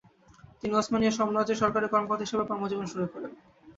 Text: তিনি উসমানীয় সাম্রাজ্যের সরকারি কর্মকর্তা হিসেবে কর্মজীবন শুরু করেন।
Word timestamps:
তিনি 0.59 0.73
উসমানীয় 0.75 1.13
সাম্রাজ্যের 1.13 1.61
সরকারি 1.61 1.87
কর্মকর্তা 1.87 2.25
হিসেবে 2.25 2.47
কর্মজীবন 2.49 2.85
শুরু 2.91 3.05
করেন। 3.07 3.31